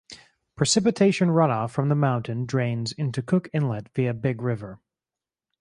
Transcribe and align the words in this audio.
Precipitation 0.55 1.29
runoff 1.29 1.69
from 1.69 1.87
the 1.89 1.93
mountain 1.93 2.47
drains 2.47 2.91
into 2.91 3.21
Cook 3.21 3.49
Inlet 3.53 3.89
via 3.93 4.15
Big 4.15 4.41
River. 4.41 4.79